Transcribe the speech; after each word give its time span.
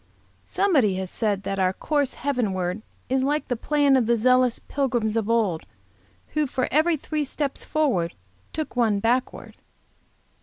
Somebody 0.47 0.95
has 0.95 1.11
said 1.11 1.43
that 1.43 1.59
'our 1.59 1.73
course 1.73 2.15
heavenward 2.15 2.81
is 3.07 3.21
like 3.21 3.47
the 3.49 3.55
plan 3.55 3.95
of 3.95 4.07
the 4.07 4.17
zealous 4.17 4.57
pilgrims 4.57 5.15
of 5.15 5.29
old, 5.29 5.61
who 6.29 6.47
for 6.47 6.67
every 6.71 6.97
three 6.97 7.23
steps 7.23 7.63
forward, 7.63 8.15
took 8.51 8.75
one 8.75 8.99
backward.' 8.99 9.57